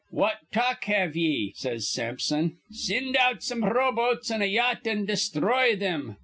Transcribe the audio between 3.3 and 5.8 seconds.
some row boats an' a yacht, an' desthroy